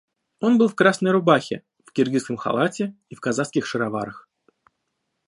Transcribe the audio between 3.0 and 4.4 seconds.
и в казацких шароварах.